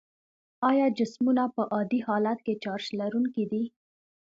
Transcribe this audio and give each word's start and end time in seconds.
آیا 0.69 0.87
جسمونه 0.97 1.43
په 1.55 1.61
عادي 1.73 1.99
حالت 2.07 2.39
کې 2.45 2.53
چارج 2.63 2.85
لرونکي 2.99 3.43
دي؟ 3.51 3.63